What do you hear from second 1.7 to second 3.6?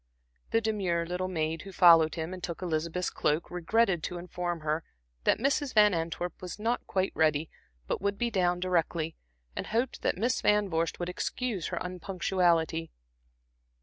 followed him and took Elizabeth's cloak,